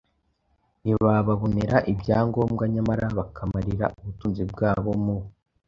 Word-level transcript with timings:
ntibababonere 0.83 1.77
ibyangombwa 1.91 2.63
nyamara 2.73 3.05
bakamarira 3.17 3.85
ubutunzi 3.99 4.43
bwabo 4.51 4.91
mu 5.03 5.17